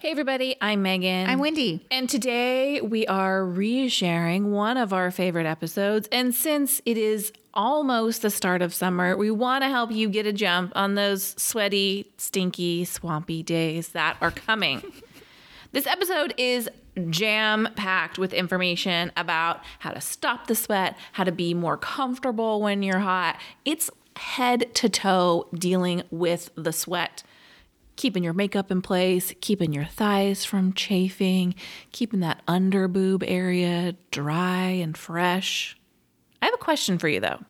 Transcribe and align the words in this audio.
Hey, 0.00 0.12
everybody, 0.12 0.56
I'm 0.62 0.80
Megan. 0.80 1.28
I'm 1.28 1.40
Wendy. 1.40 1.84
And 1.90 2.08
today 2.08 2.80
we 2.80 3.06
are 3.06 3.42
resharing 3.42 4.44
one 4.44 4.78
of 4.78 4.94
our 4.94 5.10
favorite 5.10 5.44
episodes. 5.44 6.08
And 6.10 6.34
since 6.34 6.80
it 6.86 6.96
is 6.96 7.34
almost 7.52 8.22
the 8.22 8.30
start 8.30 8.62
of 8.62 8.72
summer, 8.72 9.14
we 9.14 9.30
want 9.30 9.62
to 9.62 9.68
help 9.68 9.92
you 9.92 10.08
get 10.08 10.24
a 10.24 10.32
jump 10.32 10.72
on 10.74 10.94
those 10.94 11.34
sweaty, 11.36 12.10
stinky, 12.16 12.86
swampy 12.86 13.42
days 13.42 13.88
that 13.88 14.16
are 14.22 14.30
coming. 14.30 14.82
this 15.72 15.86
episode 15.86 16.32
is 16.38 16.70
jam 17.10 17.68
packed 17.76 18.18
with 18.18 18.32
information 18.32 19.12
about 19.18 19.60
how 19.80 19.90
to 19.90 20.00
stop 20.00 20.46
the 20.46 20.54
sweat, 20.54 20.96
how 21.12 21.24
to 21.24 21.32
be 21.32 21.52
more 21.52 21.76
comfortable 21.76 22.62
when 22.62 22.82
you're 22.82 23.00
hot. 23.00 23.38
It's 23.66 23.90
head 24.16 24.74
to 24.76 24.88
toe 24.88 25.46
dealing 25.52 26.04
with 26.10 26.48
the 26.54 26.72
sweat 26.72 27.22
keeping 28.00 28.24
your 28.24 28.32
makeup 28.32 28.70
in 28.70 28.80
place, 28.80 29.34
keeping 29.42 29.74
your 29.74 29.84
thighs 29.84 30.42
from 30.42 30.72
chafing, 30.72 31.54
keeping 31.92 32.20
that 32.20 32.40
under 32.48 32.88
boob 32.88 33.22
area 33.26 33.94
dry 34.10 34.68
and 34.68 34.96
fresh. 34.96 35.76
I 36.40 36.46
have 36.46 36.54
a 36.54 36.58
question 36.58 36.98
for 36.98 37.08
you 37.08 37.20
though. 37.20 37.40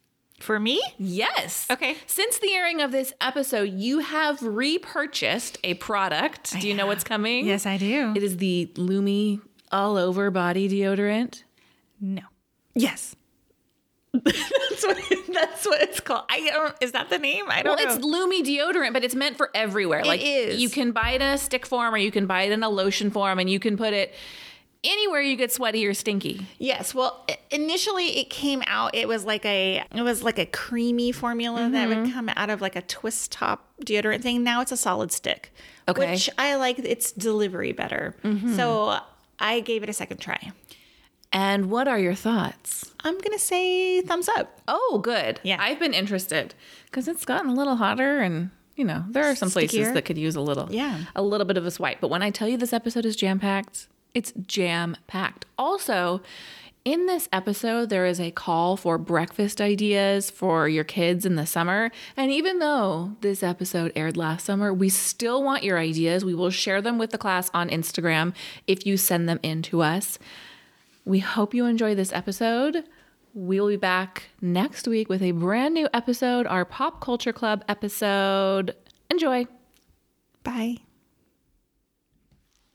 For 0.41 0.59
me? 0.59 0.83
Yes. 0.99 1.69
Okay. 1.71 1.97
Since 2.09 2.39
the 2.39 2.53
airing 2.53 2.81
of 2.81 2.91
this 2.91 3.13
episode, 3.21 3.75
you 3.75 4.01
have 4.01 4.43
repurchased 4.43 5.59
a 5.63 5.75
product. 5.75 6.59
Do 6.59 6.67
you 6.67 6.75
know 6.75 6.87
what's 6.87 7.05
coming? 7.05 7.47
Yes, 7.47 7.65
I 7.65 7.77
do. 7.77 8.13
It 8.17 8.23
is 8.25 8.39
the 8.39 8.73
Lume 8.77 9.43
all 9.71 9.97
over 9.97 10.33
body 10.33 10.69
deodorant. 10.69 11.45
no. 12.01 12.23
Yes. 12.75 13.15
That's 14.13 14.85
what, 14.85 15.29
that's 15.61 15.67
what 15.67 15.89
it's 15.89 16.01
called. 16.01 16.25
I 16.29 16.41
don't. 16.41 16.75
Is 16.81 16.93
that 16.93 17.11
the 17.11 17.19
name? 17.19 17.45
I 17.49 17.63
don't 17.63 17.77
Well, 17.77 17.87
it's 17.87 18.01
know. 18.01 18.07
Lume 18.07 18.45
deodorant, 18.45 18.93
but 18.93 19.05
it's 19.05 19.15
meant 19.15 19.37
for 19.37 19.51
everywhere. 19.55 20.05
like 20.05 20.23
is. 20.23 20.61
you 20.61 20.69
can 20.69 20.93
buy 20.93 21.13
it 21.13 21.23
in 21.23 21.29
a 21.29 21.39
stick 21.39 21.67
form 21.67 21.95
or 21.95 21.99
you 21.99 22.11
can 22.11 22.27
buy 22.27 22.43
it 22.43 22.53
in 22.53 22.63
a 22.63 22.69
lotion 22.69 23.11
form 23.11 23.39
and 23.39 23.49
you 23.51 23.61
can 23.61 23.77
put 23.77 23.93
it 23.93 24.15
anywhere 24.83 25.21
you 25.21 25.37
get 25.37 25.53
sweaty 25.53 25.87
or 25.87 25.95
stinky. 25.95 26.47
Yes. 26.59 26.95
Well, 26.95 27.27
initially 27.51 28.19
it 28.19 28.31
came 28.31 28.63
out. 28.67 28.95
It 28.95 29.09
was 29.09 29.25
like 29.25 29.45
a. 29.45 29.85
It 29.95 30.03
was 30.03 30.23
like 30.23 30.39
a 30.39 30.47
creamy 30.47 31.13
formula 31.13 31.69
that 31.69 31.89
would 31.89 31.99
mm-hmm. 31.99 32.13
come 32.13 32.31
out 32.35 32.51
of 32.51 32.61
like 32.61 32.77
a 32.77 32.83
twist 32.83 33.33
top 33.33 33.69
deodorant 33.85 34.23
thing. 34.23 34.43
Now 34.43 34.61
it's 34.61 34.73
a 34.73 34.77
solid 34.77 35.13
stick. 35.13 35.53
Okay. 35.89 36.13
Which 36.13 36.31
I 36.39 36.55
like 36.57 36.79
its 36.79 37.13
delivery 37.13 37.73
better. 37.73 38.15
Mm-hmm. 38.25 38.57
So 38.57 38.99
I 39.39 39.61
gave 39.61 39.83
it 39.83 39.89
a 39.89 39.93
second 39.93 40.19
try. 40.19 40.53
And 41.33 41.71
what 41.71 41.87
are 41.87 41.99
your 41.99 42.15
thoughts? 42.15 42.93
I'm 43.05 43.17
gonna 43.19 43.39
say 43.39 44.01
thumbs 44.03 44.29
up. 44.29 44.61
Oh, 44.67 45.01
good. 45.03 45.41
Yeah. 45.43 45.59
I've 45.61 45.79
been 45.79 45.95
interested 45.95 46.55
because 46.87 47.07
it's 47.07 47.25
gotten 47.25 47.51
a 47.51 47.55
little 47.55 47.77
hotter 47.77 48.19
and 48.21 48.51
you 48.77 48.85
know, 48.85 49.05
there 49.11 49.25
are 49.25 49.35
some 49.37 49.51
places 49.51 49.93
that 49.93 50.07
could 50.07 50.17
use 50.17 50.37
a 50.37 50.41
little 50.41 50.67
Yeah. 50.71 51.05
a 51.15 51.23
little 51.23 51.47
bit 51.47 51.59
of 51.59 51.67
a 51.67 51.71
swipe. 51.71 52.01
But 52.01 52.09
when 52.09 52.23
I 52.23 52.31
tell 52.31 52.49
you 52.49 52.57
this 52.57 52.73
episode 52.73 53.05
is 53.05 53.15
jam-packed, 53.15 53.89
it's 54.15 54.33
jam-packed. 54.47 55.45
Also, 55.59 56.23
in 56.83 57.05
this 57.05 57.29
episode, 57.31 57.91
there 57.91 58.07
is 58.07 58.19
a 58.19 58.31
call 58.31 58.79
for 58.79 58.97
breakfast 58.97 59.61
ideas 59.61 60.31
for 60.31 60.67
your 60.67 60.85
kids 60.85 61.27
in 61.27 61.37
the 61.37 61.45
summer. 61.45 61.91
And 62.17 62.31
even 62.31 62.59
though 62.59 63.17
this 63.21 63.43
episode 63.43 63.93
aired 63.95 64.17
last 64.17 64.47
summer, 64.47 64.73
we 64.73 64.89
still 64.89 65.43
want 65.43 65.63
your 65.63 65.79
ideas. 65.79 66.25
We 66.25 66.35
will 66.35 66.49
share 66.51 66.81
them 66.81 66.97
with 66.97 67.11
the 67.11 67.19
class 67.19 67.51
on 67.53 67.69
Instagram 67.69 68.33
if 68.67 68.87
you 68.87 68.97
send 68.97 69.29
them 69.29 69.41
in 69.43 69.61
to 69.63 69.83
us. 69.83 70.19
We 71.05 71.21
hope 71.21 71.55
you 71.55 71.67
enjoy 71.67 71.95
this 71.95 72.13
episode. 72.13 72.85
We'll 73.33 73.69
be 73.69 73.77
back 73.77 74.25
next 74.41 74.89
week 74.89 75.09
with 75.09 75.23
a 75.23 75.31
brand 75.33 75.75
new 75.75 75.89
episode, 75.95 76.47
our 76.47 76.65
Pop 76.65 77.01
Culture 77.01 77.33
Club 77.33 77.65
episode. 77.69 78.75
Enjoy. 79.09 79.47
Bye. 80.43 80.79